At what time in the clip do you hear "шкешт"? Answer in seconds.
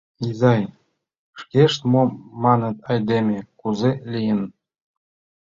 1.39-1.81